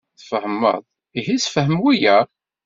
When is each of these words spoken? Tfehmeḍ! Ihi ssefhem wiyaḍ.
Tfehmeḍ! 0.19 0.83
Ihi 1.17 1.37
ssefhem 1.37 1.75
wiyaḍ. 1.83 2.27